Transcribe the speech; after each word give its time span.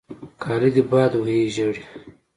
کالې 0.43 0.69
دې 0.75 0.83
باد 0.91 1.11
وهي 1.17 1.43
ژړې. 1.55 1.83